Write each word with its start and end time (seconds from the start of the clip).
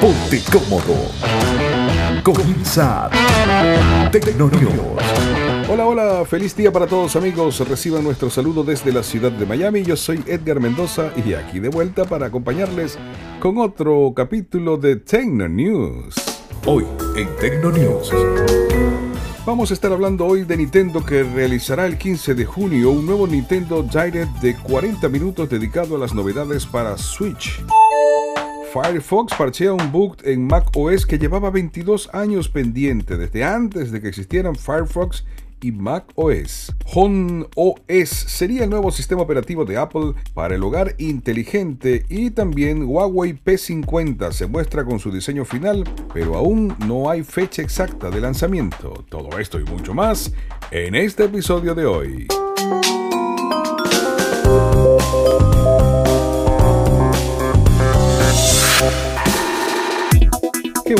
Ponte 0.00 0.40
cómodo. 0.52 0.94
Comienza 2.22 3.10
Tecnonews. 4.12 4.72
Hola, 5.68 5.86
hola, 5.86 6.24
feliz 6.24 6.54
día 6.54 6.70
para 6.70 6.86
todos 6.86 7.16
amigos. 7.16 7.58
Reciban 7.68 8.04
nuestro 8.04 8.30
saludo 8.30 8.62
desde 8.62 8.92
la 8.92 9.02
ciudad 9.02 9.32
de 9.32 9.44
Miami. 9.44 9.82
Yo 9.82 9.96
soy 9.96 10.22
Edgar 10.26 10.60
Mendoza 10.60 11.10
y 11.16 11.34
aquí 11.34 11.58
de 11.58 11.68
vuelta 11.68 12.04
para 12.04 12.26
acompañarles 12.26 12.96
con 13.40 13.58
otro 13.58 14.12
capítulo 14.14 14.76
de 14.76 14.96
Tecno 14.96 15.48
News. 15.48 16.14
Hoy 16.64 16.84
en 17.16 17.28
Tecnonews. 17.36 18.12
Vamos 19.44 19.72
a 19.72 19.74
estar 19.74 19.90
hablando 19.90 20.26
hoy 20.26 20.44
de 20.44 20.58
Nintendo 20.58 21.04
que 21.04 21.24
realizará 21.24 21.86
el 21.86 21.98
15 21.98 22.34
de 22.34 22.44
junio 22.44 22.90
un 22.90 23.04
nuevo 23.04 23.26
Nintendo 23.26 23.82
Direct 23.82 24.38
de 24.40 24.54
40 24.54 25.08
minutos 25.08 25.48
dedicado 25.48 25.96
a 25.96 25.98
las 25.98 26.14
novedades 26.14 26.66
para 26.66 26.96
Switch. 26.96 27.64
Firefox 28.72 29.34
parchea 29.34 29.72
un 29.72 29.90
bug 29.90 30.16
en 30.24 30.46
Mac 30.46 30.68
OS 30.76 31.06
que 31.06 31.18
llevaba 31.18 31.50
22 31.50 32.10
años 32.12 32.48
pendiente 32.48 33.16
desde 33.16 33.42
antes 33.42 33.90
de 33.90 34.00
que 34.00 34.08
existieran 34.08 34.56
Firefox 34.56 35.24
y 35.62 35.72
Mac 35.72 36.04
OS. 36.14 36.74
Home 36.94 37.46
OS 37.56 38.08
sería 38.08 38.64
el 38.64 38.70
nuevo 38.70 38.90
sistema 38.90 39.22
operativo 39.22 39.64
de 39.64 39.78
Apple 39.78 40.12
para 40.34 40.54
el 40.54 40.62
hogar 40.62 40.94
inteligente 40.98 42.04
y 42.10 42.30
también 42.30 42.84
Huawei 42.84 43.32
P50 43.42 44.32
se 44.32 44.46
muestra 44.46 44.84
con 44.84 44.98
su 44.98 45.10
diseño 45.10 45.44
final, 45.44 45.84
pero 46.12 46.36
aún 46.36 46.76
no 46.86 47.08
hay 47.08 47.22
fecha 47.22 47.62
exacta 47.62 48.10
de 48.10 48.20
lanzamiento. 48.20 49.04
Todo 49.08 49.38
esto 49.38 49.58
y 49.58 49.64
mucho 49.64 49.94
más 49.94 50.32
en 50.70 50.94
este 50.94 51.24
episodio 51.24 51.74
de 51.74 51.86
hoy. 51.86 52.28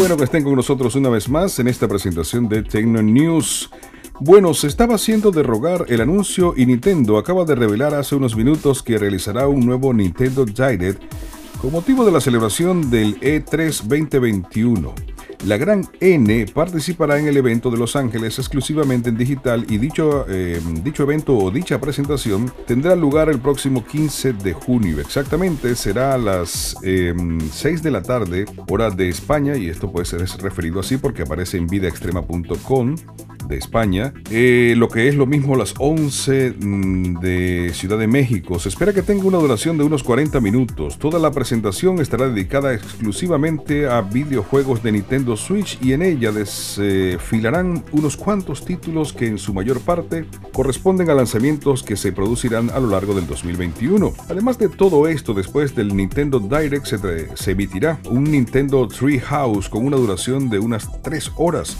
Bueno 0.08 0.20
que 0.20 0.24
estén 0.24 0.44
con 0.44 0.56
nosotros 0.56 0.94
una 0.94 1.10
vez 1.10 1.28
más 1.28 1.58
en 1.58 1.68
esta 1.68 1.86
presentación 1.86 2.48
de 2.48 2.62
Tecno 2.62 3.02
News. 3.02 3.68
Bueno, 4.20 4.54
se 4.54 4.66
estaba 4.66 4.94
haciendo 4.94 5.30
de 5.30 5.42
rogar 5.42 5.84
el 5.88 6.00
anuncio 6.00 6.54
y 6.56 6.64
Nintendo 6.64 7.18
acaba 7.18 7.44
de 7.44 7.54
revelar 7.54 7.94
hace 7.94 8.14
unos 8.14 8.34
minutos 8.34 8.82
que 8.82 8.96
realizará 8.96 9.48
un 9.48 9.66
nuevo 9.66 9.92
Nintendo 9.92 10.46
Direct 10.46 11.02
con 11.60 11.72
motivo 11.72 12.06
de 12.06 12.12
la 12.12 12.22
celebración 12.22 12.90
del 12.90 13.20
E3 13.20 13.82
2021. 13.82 15.17
La 15.44 15.56
Gran 15.56 15.88
N 16.00 16.46
participará 16.52 17.18
en 17.18 17.28
el 17.28 17.36
evento 17.36 17.70
de 17.70 17.78
Los 17.78 17.94
Ángeles 17.96 18.38
exclusivamente 18.38 19.08
en 19.10 19.16
digital 19.16 19.64
y 19.68 19.78
dicho, 19.78 20.26
eh, 20.28 20.60
dicho 20.82 21.04
evento 21.04 21.36
o 21.36 21.50
dicha 21.50 21.80
presentación 21.80 22.52
tendrá 22.66 22.96
lugar 22.96 23.28
el 23.28 23.38
próximo 23.38 23.84
15 23.84 24.32
de 24.32 24.52
junio. 24.52 25.00
Exactamente 25.00 25.76
será 25.76 26.14
a 26.14 26.18
las 26.18 26.76
6 26.80 26.82
em, 26.82 27.38
de 27.82 27.90
la 27.90 28.02
tarde, 28.02 28.46
hora 28.68 28.90
de 28.90 29.08
España, 29.08 29.56
y 29.56 29.68
esto 29.68 29.92
puede 29.92 30.06
ser 30.06 30.20
referido 30.42 30.80
así 30.80 30.96
porque 30.96 31.22
aparece 31.22 31.56
en 31.56 31.68
vidaextrema.com 31.68 32.96
de 33.48 33.56
España, 33.56 34.12
eh, 34.30 34.74
lo 34.76 34.88
que 34.88 35.08
es 35.08 35.14
lo 35.14 35.26
mismo 35.26 35.56
las 35.56 35.74
11 35.78 36.54
mm, 36.58 37.20
de 37.20 37.70
Ciudad 37.74 37.98
de 37.98 38.06
México. 38.06 38.58
Se 38.58 38.68
espera 38.68 38.92
que 38.92 39.02
tenga 39.02 39.24
una 39.24 39.38
duración 39.38 39.78
de 39.78 39.84
unos 39.84 40.02
40 40.02 40.40
minutos. 40.40 40.98
Toda 40.98 41.18
la 41.18 41.30
presentación 41.30 42.00
estará 42.00 42.28
dedicada 42.28 42.74
exclusivamente 42.74 43.88
a 43.88 44.02
videojuegos 44.02 44.82
de 44.82 44.92
Nintendo 44.92 45.36
Switch 45.36 45.78
y 45.82 45.92
en 45.92 46.02
ella 46.02 46.32
desfilarán 46.32 47.84
unos 47.92 48.16
cuantos 48.16 48.64
títulos 48.64 49.12
que 49.12 49.26
en 49.26 49.38
su 49.38 49.54
mayor 49.54 49.80
parte 49.80 50.26
corresponden 50.52 51.10
a 51.10 51.14
lanzamientos 51.14 51.82
que 51.82 51.96
se 51.96 52.12
producirán 52.12 52.70
a 52.70 52.78
lo 52.78 52.88
largo 52.88 53.14
del 53.14 53.26
2021. 53.26 54.12
Además 54.28 54.58
de 54.58 54.68
todo 54.68 55.08
esto, 55.08 55.34
después 55.34 55.74
del 55.74 55.96
Nintendo 55.96 56.38
Direct 56.38 56.86
se, 56.86 57.36
se 57.36 57.50
emitirá 57.52 57.98
un 58.10 58.24
Nintendo 58.24 58.86
Treehouse 58.86 59.68
con 59.68 59.86
una 59.86 59.96
duración 59.96 60.50
de 60.50 60.58
unas 60.58 60.88
3 61.02 61.32
horas 61.36 61.76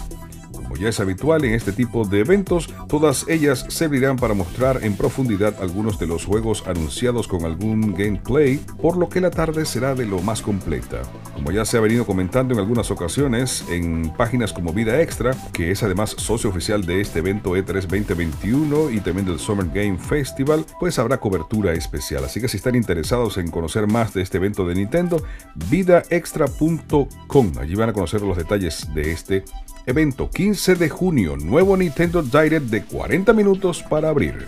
ya 0.79 0.89
es 0.89 0.99
habitual 0.99 1.45
en 1.45 1.53
este 1.53 1.71
tipo 1.71 2.05
de 2.05 2.21
eventos, 2.21 2.73
todas 2.87 3.27
ellas 3.27 3.65
servirán 3.69 4.15
para 4.15 4.33
mostrar 4.33 4.83
en 4.83 4.95
profundidad 4.95 5.55
algunos 5.61 5.99
de 5.99 6.07
los 6.07 6.25
juegos 6.25 6.63
anunciados 6.65 7.27
con 7.27 7.45
algún 7.45 7.93
gameplay, 7.93 8.57
por 8.81 8.97
lo 8.97 9.09
que 9.09 9.21
la 9.21 9.31
tarde 9.31 9.65
será 9.65 9.93
de 9.95 10.05
lo 10.05 10.21
más 10.21 10.41
completa. 10.41 11.01
Como 11.39 11.51
ya 11.51 11.63
se 11.63 11.77
ha 11.77 11.79
venido 11.79 12.05
comentando 12.05 12.53
en 12.53 12.59
algunas 12.59 12.91
ocasiones 12.91 13.63
en 13.69 14.11
páginas 14.17 14.51
como 14.51 14.73
Vida 14.73 15.01
Extra, 15.01 15.33
que 15.53 15.71
es 15.71 15.81
además 15.83 16.13
socio 16.17 16.49
oficial 16.49 16.85
de 16.85 16.99
este 16.99 17.19
evento 17.19 17.51
E3 17.55 17.83
2021 17.83 18.89
y 18.89 18.99
también 18.99 19.25
del 19.25 19.39
Summer 19.39 19.67
Game 19.73 19.97
Festival, 19.97 20.65
pues 20.81 20.99
habrá 20.99 21.17
cobertura 21.21 21.71
especial. 21.71 22.25
Así 22.25 22.41
que 22.41 22.49
si 22.49 22.57
están 22.57 22.75
interesados 22.75 23.37
en 23.37 23.51
conocer 23.51 23.87
más 23.87 24.13
de 24.13 24.21
este 24.21 24.35
evento 24.35 24.67
de 24.67 24.75
Nintendo, 24.75 25.23
vidaextra.com. 25.69 27.51
Allí 27.57 27.75
van 27.75 27.87
a 27.87 27.93
conocer 27.93 28.21
los 28.21 28.35
detalles 28.35 28.93
de 28.93 29.13
este 29.13 29.45
evento 29.85 30.29
15 30.29 30.75
de 30.75 30.89
junio, 30.89 31.37
nuevo 31.37 31.77
Nintendo 31.77 32.21
Direct 32.21 32.65
de 32.65 32.83
40 32.83 33.31
minutos 33.31 33.81
para 33.81 34.09
abrir. 34.09 34.45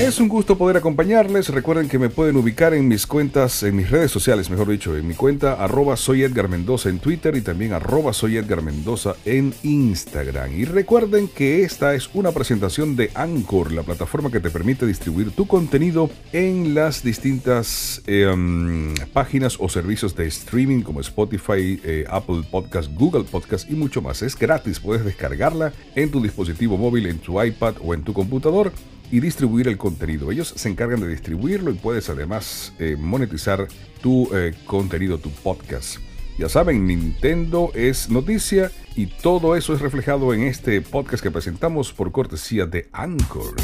Es 0.00 0.18
un 0.18 0.28
gusto 0.28 0.56
poder 0.56 0.78
acompañarles. 0.78 1.50
Recuerden 1.50 1.86
que 1.86 1.98
me 1.98 2.08
pueden 2.08 2.34
ubicar 2.36 2.72
en 2.72 2.88
mis 2.88 3.06
cuentas, 3.06 3.62
en 3.62 3.76
mis 3.76 3.90
redes 3.90 4.10
sociales, 4.10 4.48
mejor 4.48 4.70
dicho, 4.70 4.96
en 4.96 5.06
mi 5.06 5.12
cuenta 5.12 5.62
arroba 5.62 5.94
soy 5.94 6.22
Edgar 6.22 6.48
Mendoza 6.48 6.88
en 6.88 7.00
Twitter 7.00 7.36
y 7.36 7.42
también 7.42 7.74
arroba 7.74 8.14
soy 8.14 8.38
Edgar 8.38 8.62
Mendoza 8.62 9.14
en 9.26 9.52
Instagram. 9.62 10.58
Y 10.58 10.64
recuerden 10.64 11.28
que 11.28 11.64
esta 11.64 11.94
es 11.94 12.08
una 12.14 12.32
presentación 12.32 12.96
de 12.96 13.10
Anchor, 13.14 13.72
la 13.72 13.82
plataforma 13.82 14.30
que 14.30 14.40
te 14.40 14.48
permite 14.48 14.86
distribuir 14.86 15.32
tu 15.32 15.46
contenido 15.46 16.08
en 16.32 16.74
las 16.74 17.02
distintas 17.02 18.02
em, 18.06 18.94
páginas 19.12 19.58
o 19.60 19.68
servicios 19.68 20.16
de 20.16 20.26
streaming 20.28 20.80
como 20.80 21.02
Spotify, 21.02 21.78
eh, 21.84 22.06
Apple 22.08 22.42
Podcast, 22.50 22.90
Google 22.94 23.24
Podcast 23.24 23.70
y 23.70 23.74
mucho 23.74 24.00
más. 24.00 24.22
Es 24.22 24.34
gratis, 24.34 24.80
puedes 24.80 25.04
descargarla 25.04 25.74
en 25.94 26.10
tu 26.10 26.22
dispositivo 26.22 26.78
móvil, 26.78 27.04
en 27.04 27.18
tu 27.18 27.40
iPad 27.40 27.74
o 27.84 27.92
en 27.92 28.02
tu 28.02 28.14
computador 28.14 28.72
y 29.10 29.20
distribuir 29.20 29.68
el 29.68 29.76
contenido. 29.76 30.30
Ellos 30.30 30.52
se 30.56 30.68
encargan 30.68 31.00
de 31.00 31.08
distribuirlo 31.08 31.70
y 31.70 31.74
puedes 31.74 32.08
además 32.08 32.72
eh, 32.78 32.96
monetizar 32.98 33.68
tu 34.02 34.28
eh, 34.34 34.54
contenido, 34.66 35.18
tu 35.18 35.30
podcast. 35.30 35.98
Ya 36.38 36.48
saben, 36.48 36.86
Nintendo 36.86 37.70
es 37.74 38.08
noticia 38.08 38.70
y 38.96 39.06
todo 39.06 39.56
eso 39.56 39.74
es 39.74 39.80
reflejado 39.80 40.32
en 40.32 40.42
este 40.42 40.80
podcast 40.80 41.22
que 41.22 41.30
presentamos 41.30 41.92
por 41.92 42.12
cortesía 42.12 42.66
de 42.66 42.88
Anchor. 42.92 43.56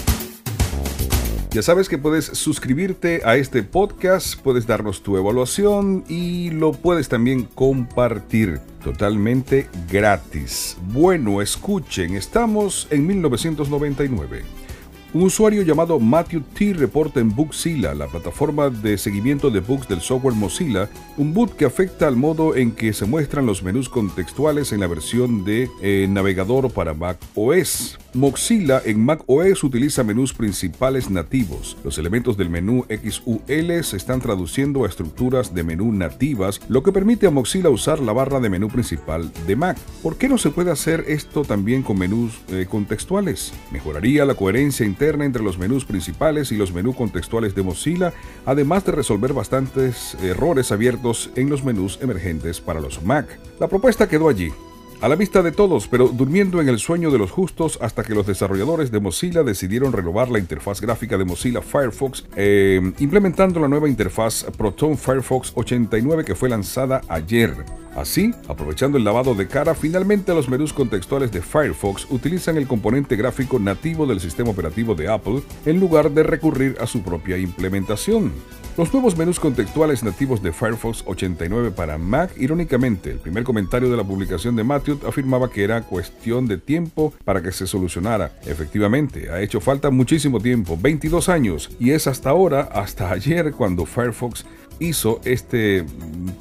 Ya 1.53 1.63
sabes 1.63 1.89
que 1.89 1.97
puedes 1.97 2.27
suscribirte 2.27 3.23
a 3.25 3.37
este 3.37 3.63
podcast, 3.63 4.39
puedes 4.43 4.67
darnos 4.67 5.03
tu 5.03 5.17
evaluación 5.17 6.05
y 6.07 6.51
lo 6.51 6.73
puedes 6.73 7.09
también 7.09 7.45
compartir 7.45 8.61
totalmente 8.85 9.67
gratis. 9.91 10.77
Bueno, 10.93 11.41
escuchen, 11.41 12.15
estamos 12.15 12.89
en 12.91 13.07
1999. 13.07 14.66
Un 15.15 15.23
usuario 15.23 15.63
llamado 15.63 15.99
Matthew 15.99 16.43
T 16.43 16.75
reporta 16.75 17.21
en 17.21 17.35
Bugzilla, 17.35 17.95
la 17.95 18.07
plataforma 18.07 18.69
de 18.69 18.99
seguimiento 18.99 19.51
de 19.51 19.61
bugs 19.61 19.89
del 19.89 20.01
software 20.01 20.35
Mozilla, 20.35 20.91
un 21.17 21.33
bug 21.33 21.55
que 21.57 21.65
afecta 21.65 22.07
al 22.09 22.17
modo 22.17 22.55
en 22.57 22.73
que 22.73 22.93
se 22.93 23.07
muestran 23.07 23.47
los 23.47 23.63
menús 23.63 23.89
contextuales 23.89 24.73
en 24.73 24.81
la 24.81 24.89
versión 24.89 25.45
de 25.45 25.71
eh, 25.81 26.07
navegador 26.11 26.71
para 26.71 26.93
Mac 26.93 27.19
OS. 27.35 27.99
Mozilla 28.17 28.81
en 28.83 29.05
Mac 29.05 29.23
OS 29.27 29.63
utiliza 29.63 30.03
menús 30.03 30.33
principales 30.33 31.11
nativos. 31.11 31.77
Los 31.85 31.99
elementos 31.99 32.39
del 32.39 32.49
menú 32.49 32.87
XUL 32.89 33.85
se 33.85 33.97
están 33.99 34.23
traduciendo 34.23 34.85
a 34.85 34.89
estructuras 34.89 35.55
de 35.55 35.63
menú 35.63 35.93
nativas, 35.93 36.63
lo 36.71 36.83
que 36.83 36.93
permite 36.93 37.27
a 37.27 37.31
Mozilla 37.31 37.69
usar 37.69 38.01
la 38.01 38.15
barra 38.15 38.41
de 38.41 38.49
menú 38.49 38.69
principal 38.69 39.31
de 39.47 39.55
Mac. 39.55 39.77
¿Por 40.03 40.17
qué 40.17 40.31
no 40.31 40.39
se 40.39 40.49
puede 40.49 40.71
hacer 40.71 41.05
esto 41.09 41.43
también 41.43 41.83
con 41.83 41.99
menús 41.99 42.41
eh, 42.49 42.67
contextuales? 42.69 43.53
Mejoraría 43.71 44.25
la 44.25 44.35
coherencia 44.35 44.87
interna 44.87 45.27
entre 45.27 45.43
los 45.43 45.59
menús 45.59 45.85
principales 45.85 46.51
y 46.53 46.57
los 46.57 46.73
menús 46.73 46.97
contextuales 46.97 47.55
de 47.55 47.65
Mozilla, 47.65 48.15
además 48.47 48.87
de 48.87 48.93
resolver 48.93 49.35
bastantes 49.35 50.17
errores 50.23 50.73
abiertos 50.73 51.31
en 51.37 51.51
los 51.51 51.65
menús 51.65 51.99
emergentes 52.01 52.63
para 52.63 52.81
los 52.81 53.03
Mac. 53.05 53.39
La 53.61 53.69
propuesta 53.69 54.09
quedó 54.09 54.31
allí, 54.31 54.53
a 55.01 55.09
la 55.09 55.17
vista 55.17 55.43
de 55.43 55.53
todos, 55.53 55.89
pero 55.89 56.09
durmiendo 56.09 56.61
en 56.61 56.69
el 56.69 56.79
sueño 56.79 57.11
de 57.11 57.19
los 57.19 57.31
justos 57.31 57.79
hasta 57.81 58.03
que 58.03 58.15
los 58.15 58.27
desarrolladores 58.27 58.91
de 58.91 59.01
Mozilla 59.01 59.43
decidieron 59.43 59.93
renovar 59.93 60.31
la 60.31 60.39
interfaz 60.39 60.81
gráfica 60.81 61.19
de 61.19 61.25
Mozilla 61.25 61.61
Firefox, 61.61 62.25
eh, 62.37 62.81
implementando 62.99 63.61
la 63.61 63.69
nueva 63.69 63.89
interfaz 63.89 64.45
Proton 64.57 64.97
Firefox 64.97 65.53
89 65.55 66.25
que 66.25 66.35
fue 66.35 66.49
lanzada 66.49 67.03
ayer. 67.09 67.55
Así, 67.97 68.35
aprovechando 68.47 68.99
el 68.99 69.05
lavado 69.05 69.35
de 69.35 69.49
cara, 69.49 69.75
finalmente 69.75 70.35
los 70.35 70.51
menús 70.51 70.75
contextuales 70.75 71.33
de 71.33 71.41
Firefox 71.41 72.07
utilizan 72.11 72.59
el 72.59 72.67
componente 72.67 73.17
gráfico 73.17 73.59
nativo 73.59 74.07
del 74.07 74.21
sistema 74.21 74.51
operativo 74.51 74.95
de 74.95 75.09
Apple 75.09 75.41
en 75.65 75.81
lugar 75.81 76.11
de 76.11 76.23
recurrir 76.23 76.77
a 76.79 76.87
su 76.87 77.03
propia 77.03 77.39
implementación. 77.39 78.33
Los 78.77 78.93
nuevos 78.93 79.17
menús 79.17 79.41
contextuales 79.41 80.03
nativos 80.03 80.43
de 80.43 80.53
Firefox 80.53 81.03
89 81.07 81.71
para 81.71 81.97
Mac, 81.97 82.33
irónicamente, 82.37 83.11
el 83.11 83.19
primer 83.19 83.43
comentario 83.43 83.89
de 83.89 83.97
la 83.97 84.05
publicación 84.05 84.55
de 84.55 84.65
Afirmaba 85.07 85.51
que 85.51 85.65
era 85.65 85.83
cuestión 85.83 86.47
de 86.47 86.59
tiempo 86.59 87.13
para 87.25 87.43
que 87.43 87.53
se 87.53 87.67
solucionara. 87.67 88.33
Efectivamente, 88.47 89.31
ha 89.31 89.41
hecho 89.41 89.61
falta 89.61 89.91
muchísimo 89.91 90.41
tiempo, 90.41 90.79
22 90.81 91.29
años, 91.29 91.71
y 91.79 91.91
es 91.91 92.07
hasta 92.07 92.31
ahora, 92.31 92.63
hasta 92.73 93.11
ayer, 93.11 93.53
cuando 93.53 93.87
Firefox 93.87 94.45
hizo 94.79 95.21
este 95.25 95.85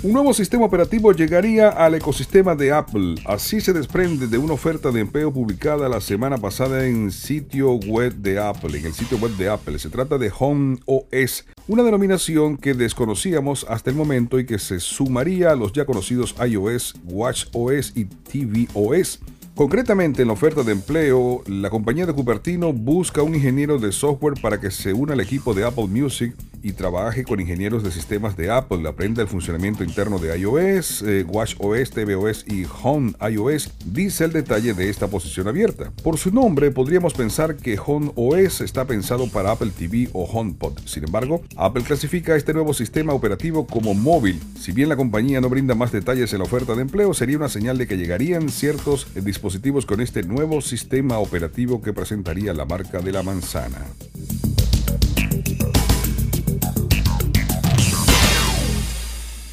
Un 0.00 0.12
nuevo 0.12 0.32
sistema 0.32 0.64
operativo 0.64 1.10
llegaría 1.10 1.70
al 1.70 1.96
ecosistema 1.96 2.54
de 2.54 2.70
Apple. 2.70 3.16
Así 3.26 3.60
se 3.60 3.72
desprende 3.72 4.28
de 4.28 4.38
una 4.38 4.52
oferta 4.52 4.92
de 4.92 5.00
empleo 5.00 5.32
publicada 5.32 5.88
la 5.88 6.00
semana 6.00 6.38
pasada 6.38 6.86
en 6.86 7.10
sitio 7.10 7.72
web 7.72 8.14
de 8.14 8.38
Apple, 8.38 8.78
en 8.78 8.86
el 8.86 8.92
sitio 8.92 9.18
web 9.18 9.32
de 9.32 9.48
Apple. 9.48 9.76
Se 9.80 9.90
trata 9.90 10.16
de 10.16 10.30
Home 10.38 10.78
OS, 10.86 11.46
una 11.66 11.82
denominación 11.82 12.58
que 12.58 12.74
desconocíamos 12.74 13.66
hasta 13.68 13.90
el 13.90 13.96
momento 13.96 14.38
y 14.38 14.46
que 14.46 14.60
se 14.60 14.78
sumaría 14.78 15.50
a 15.50 15.56
los 15.56 15.72
ya 15.72 15.84
conocidos 15.84 16.36
iOS, 16.48 16.94
WatchOS 17.02 17.92
y 17.96 18.04
tvOS. 18.04 19.18
Concretamente, 19.58 20.22
en 20.22 20.28
la 20.28 20.34
oferta 20.34 20.62
de 20.62 20.70
empleo, 20.70 21.42
la 21.48 21.68
compañía 21.68 22.06
de 22.06 22.12
Cupertino 22.12 22.72
busca 22.72 23.24
un 23.24 23.34
ingeniero 23.34 23.80
de 23.80 23.90
software 23.90 24.40
para 24.40 24.60
que 24.60 24.70
se 24.70 24.92
una 24.92 25.14
al 25.14 25.20
equipo 25.20 25.52
de 25.52 25.64
Apple 25.64 25.88
Music 25.88 26.32
y 26.62 26.72
trabaje 26.72 27.24
con 27.24 27.40
ingenieros 27.40 27.82
de 27.82 27.90
sistemas 27.90 28.36
de 28.36 28.50
Apple, 28.50 28.88
aprenda 28.88 29.22
el 29.22 29.28
funcionamiento 29.28 29.84
interno 29.84 30.18
de 30.18 30.38
iOS, 30.38 31.02
eh, 31.02 31.24
WatchOS, 31.28 31.90
tvOS 31.90 32.44
y 32.46 32.66
Home 32.82 33.12
iOS, 33.30 33.70
dice 33.84 34.24
el 34.24 34.32
detalle 34.32 34.74
de 34.74 34.88
esta 34.88 35.08
posición 35.08 35.48
abierta. 35.48 35.92
Por 36.02 36.18
su 36.18 36.30
nombre, 36.30 36.70
podríamos 36.70 37.14
pensar 37.14 37.56
que 37.56 37.78
Home 37.84 38.12
OS 38.14 38.60
está 38.60 38.84
pensado 38.86 39.28
para 39.28 39.52
Apple 39.52 39.70
TV 39.76 40.08
o 40.12 40.24
HomePod. 40.24 40.78
Sin 40.84 41.04
embargo, 41.04 41.42
Apple 41.56 41.82
clasifica 41.82 42.36
este 42.36 42.54
nuevo 42.54 42.74
sistema 42.74 43.12
operativo 43.12 43.66
como 43.66 43.94
móvil. 43.94 44.40
Si 44.58 44.72
bien 44.72 44.88
la 44.88 44.96
compañía 44.96 45.40
no 45.40 45.48
brinda 45.48 45.74
más 45.74 45.92
detalles 45.92 46.32
en 46.32 46.38
la 46.38 46.44
oferta 46.44 46.74
de 46.74 46.82
empleo, 46.82 47.14
sería 47.14 47.36
una 47.36 47.48
señal 47.48 47.78
de 47.78 47.86
que 47.86 47.96
llegarían 47.96 48.48
ciertos 48.48 49.06
dispositivos 49.14 49.86
con 49.86 50.00
este 50.00 50.22
nuevo 50.22 50.60
sistema 50.60 51.18
operativo 51.18 51.82
que 51.82 51.92
presentaría 51.92 52.54
la 52.54 52.64
marca 52.64 53.00
de 53.00 53.12
la 53.12 53.22
manzana. 53.22 53.84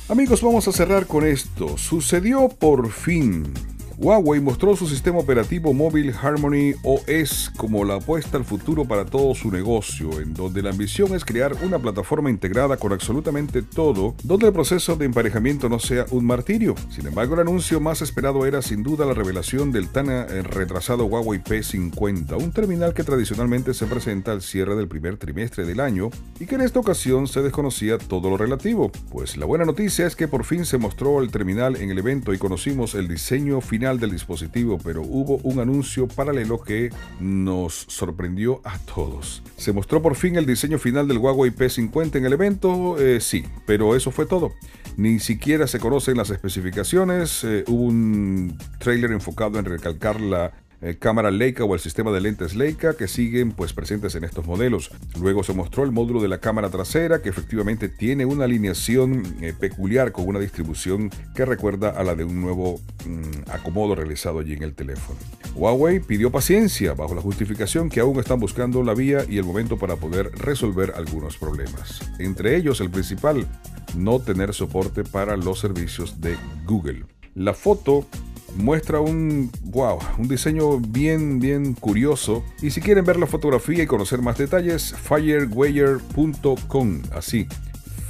Amigos, 0.08 0.44
vamos 0.44 0.68
a 0.68 0.72
cerrar 0.72 1.08
con 1.08 1.26
esto. 1.26 1.80
Sucedió 1.80 2.48
por 2.48 2.92
fin. 2.92 3.75
Huawei 3.98 4.42
mostró 4.42 4.76
su 4.76 4.88
sistema 4.88 5.20
operativo 5.20 5.74
móvil 5.74 6.14
Harmony 6.22 6.74
OS 6.84 7.50
como 7.56 7.86
la 7.86 7.96
apuesta 7.96 8.38
al 8.38 8.44
futuro 8.44 8.84
para 8.84 9.06
todo 9.06 9.34
su 9.36 9.50
negocio, 9.50 10.20
en 10.20 10.34
donde 10.34 10.62
la 10.62 10.72
ambición 10.72 11.16
es 11.16 11.24
crear 11.24 11.56
una 11.64 11.80
plataforma 11.80 12.30
integrada 12.30 12.76
con 12.76 12.92
absolutamente 12.92 13.62
todo, 13.62 14.14
donde 14.24 14.48
el 14.48 14.54
proceso 14.54 14.98
de 14.98 15.06
emparejamiento 15.06 15.70
no 15.70 15.80
sea 15.80 16.06
un 16.12 16.26
martirio. 16.26 16.76
Sin 16.90 17.08
embargo, 17.08 17.36
el 17.36 17.42
anuncio 17.42 17.80
más 17.80 18.02
esperado 18.02 18.46
era 18.46 18.62
sin 18.62 18.84
duda 18.84 19.06
la 19.06 19.14
revelación 19.14 19.72
del 19.72 19.88
tan 19.88 20.10
eh, 20.10 20.42
retrasado 20.42 21.06
Huawei 21.06 21.42
P50, 21.42 22.38
un 22.38 22.52
terminal 22.52 22.94
que 22.94 23.06
tradicionalmente 23.06 23.74
se 23.74 23.86
presenta 23.86 24.34
al 24.34 24.42
cierre 24.42 24.76
del 24.76 24.90
primer 24.90 25.16
trimestre 25.16 25.66
del 25.66 25.80
año 25.80 26.10
y 26.38 26.48
que 26.48 26.56
en 26.56 26.62
esta 26.62 26.82
ocasión 26.82 27.28
se 27.28 27.42
desconocía 27.42 27.98
todo 27.98 28.30
lo 28.30 28.36
relativo. 28.36 28.92
Pues 29.10 29.38
la 29.38 29.46
buena 29.46 29.64
noticia 29.64 30.06
es 30.06 30.18
que 30.18 30.28
por 30.28 30.44
fin 30.44 30.66
se 30.66 30.78
mostró 30.78 31.22
el 31.22 31.32
terminal 31.32 31.78
en 31.78 31.92
el 31.92 32.00
evento 32.00 32.34
y 32.34 32.38
conocimos 32.38 32.94
el 32.94 33.08
diseño 33.08 33.62
final 33.62 33.85
del 33.94 34.12
dispositivo, 34.12 34.80
pero 34.84 35.04
hubo 35.04 35.38
un 35.44 35.60
anuncio 35.60 36.08
paralelo 36.08 36.60
que 36.60 36.90
nos 37.20 37.86
sorprendió 37.88 38.62
a 38.64 38.80
todos. 38.80 39.44
Se 39.58 39.72
mostró 39.74 40.02
por 40.02 40.16
fin 40.16 40.36
el 40.36 40.48
diseño 40.48 40.80
final 40.80 41.08
del 41.08 41.20
Huawei 41.20 41.52
P50 41.52 42.16
en 42.16 42.26
el 42.26 42.34
evento, 42.34 43.00
eh, 43.00 43.22
sí, 43.22 43.46
pero 43.68 43.96
eso 43.96 44.10
fue 44.10 44.26
todo. 44.26 44.54
Ni 44.98 45.20
siquiera 45.20 45.68
se 45.68 45.80
conocen 45.80 46.18
las 46.18 46.32
especificaciones, 46.32 47.44
eh, 47.44 47.64
hubo 47.68 47.84
un 47.84 48.58
trailer 48.80 49.12
enfocado 49.12 49.60
en 49.60 49.66
recalcar 49.66 50.20
la 50.20 50.52
eh, 50.82 50.96
cámara 51.00 51.32
Leica 51.32 51.64
o 51.64 51.74
el 51.74 51.80
sistema 51.80 52.12
de 52.12 52.22
lentes 52.22 52.56
Leica 52.56 52.96
que 52.96 53.08
siguen 53.08 53.52
pues 53.52 53.74
presentes 53.74 54.16
en 54.16 54.24
estos 54.24 54.46
modelos. 54.46 54.92
Luego 55.20 55.44
se 55.44 55.54
mostró 55.54 55.84
el 55.84 55.92
módulo 55.92 56.22
de 56.22 56.28
la 56.28 56.40
cámara 56.40 56.70
trasera 56.70 57.22
que 57.22 57.30
efectivamente 57.30 57.90
tiene 57.90 58.26
una 58.26 58.46
alineación 58.46 59.24
eh, 59.42 59.54
peculiar 59.58 60.12
con 60.12 60.28
una 60.28 60.40
distribución 60.40 61.10
que 61.36 61.46
recuerda 61.46 61.90
a 61.90 62.04
la 62.04 62.16
de 62.16 62.24
un 62.24 62.42
nuevo 62.42 62.80
mm, 63.06 63.50
acomodo 63.52 63.96
realizado 63.96 64.40
allí 64.40 64.54
en 64.54 64.64
el 64.64 64.74
teléfono. 64.74 65.18
Huawei 65.56 66.00
pidió 66.00 66.32
paciencia 66.32 66.94
bajo 66.94 67.16
la 67.16 67.22
justificación 67.22 67.90
que 67.90 68.02
aún 68.02 68.20
están 68.20 68.40
buscando 68.40 68.84
la 68.84 68.94
vía 68.94 69.26
y 69.28 69.38
el 69.38 69.46
momento 69.46 69.78
para 69.78 69.96
poder 69.96 70.32
resolver 70.38 70.94
algunos 70.96 71.38
problemas. 71.38 72.02
Entre 72.20 72.56
ellos 72.56 72.82
el 72.82 72.90
principal, 72.90 73.48
no 73.96 74.20
tener 74.20 74.54
soporte 74.54 75.04
para 75.04 75.38
los 75.38 75.60
servicios 75.60 76.20
de 76.20 76.36
Google. 76.66 77.06
La 77.34 77.54
foto 77.54 78.06
muestra 78.56 79.00
un 79.00 79.52
wow, 79.64 80.00
un 80.18 80.28
diseño 80.28 80.80
bien 80.80 81.40
bien 81.40 81.74
curioso. 81.74 82.44
Y 82.62 82.72
si 82.72 82.82
quieren 82.82 83.06
ver 83.06 83.18
la 83.18 83.28
fotografía 83.28 83.84
y 83.84 83.88
conocer 83.88 84.22
más 84.22 84.38
detalles 84.38 84.96
fireweyer.com 84.96 87.02
así 87.14 87.48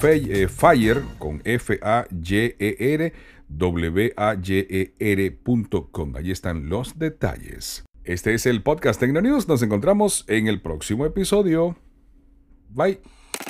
eh, 0.03 0.47
fire 0.47 1.01
con 1.17 1.41
F 1.43 1.79
A 1.81 2.05
Y 2.11 2.35
E 2.35 2.77
R 2.79 3.13
W 3.47 4.13
A 4.15 4.35
Y 4.35 4.67
E 4.69 4.93
R.com 4.99 6.15
allí 6.15 6.31
están 6.31 6.69
los 6.69 6.99
detalles. 6.99 7.83
Este 8.03 8.35
es 8.35 8.45
el 8.45 8.61
podcast 8.61 8.99
Tecnonews. 8.99 9.47
Nos 9.47 9.63
encontramos 9.63 10.25
en 10.27 10.47
el 10.47 10.61
próximo 10.61 11.05
episodio. 11.05 11.75
Bye 12.69 13.14